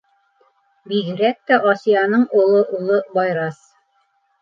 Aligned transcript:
Бигерәк 0.93 1.37
тә 1.51 1.61
Асияның 1.73 2.27
оло 2.43 2.65
улы- 2.81 3.01
Байрас. 3.19 3.65